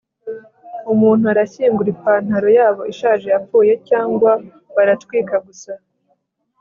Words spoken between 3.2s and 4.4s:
yapfuye, cyangwa